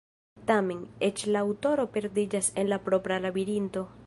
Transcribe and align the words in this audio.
Tamen, 0.51 0.79
eĉ 1.09 1.21
la 1.35 1.45
aŭtoro 1.49 1.87
perdiĝas 1.99 2.53
en 2.63 2.73
la 2.75 2.85
propra 2.89 3.23
labirinto. 3.29 3.91